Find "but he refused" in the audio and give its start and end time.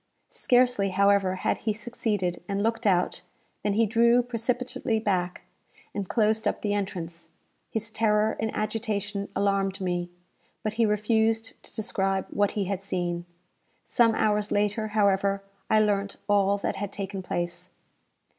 10.63-11.61